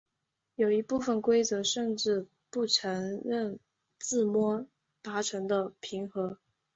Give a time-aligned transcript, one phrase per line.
[0.55, 3.59] 有一部分规则甚至不承认
[3.99, 4.65] 自摸
[5.03, 6.39] 达成的平和。